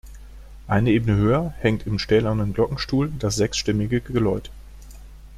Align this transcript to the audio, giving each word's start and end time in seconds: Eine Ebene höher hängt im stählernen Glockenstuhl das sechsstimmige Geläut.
Eine 0.65 0.89
Ebene 0.89 1.15
höher 1.15 1.53
hängt 1.59 1.85
im 1.85 1.99
stählernen 1.99 2.55
Glockenstuhl 2.55 3.11
das 3.19 3.35
sechsstimmige 3.35 4.01
Geläut. 4.01 4.49